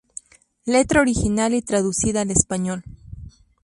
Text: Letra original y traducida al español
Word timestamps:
Letra 0.65 1.01
original 1.01 1.53
y 1.53 1.61
traducida 1.61 2.21
al 2.21 2.31
español 2.31 2.83